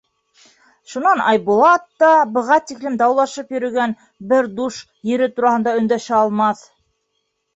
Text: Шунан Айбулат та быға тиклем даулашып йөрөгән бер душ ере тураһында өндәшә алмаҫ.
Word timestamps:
Шунан 0.93 1.19
Айбулат 1.31 1.83
та 2.03 2.07
быға 2.37 2.57
тиклем 2.71 2.95
даулашып 3.01 3.53
йөрөгән 3.55 3.95
бер 4.31 4.49
душ 4.61 4.79
ере 5.13 5.31
тураһында 5.35 5.77
өндәшә 5.83 6.17
алмаҫ. 6.21 6.65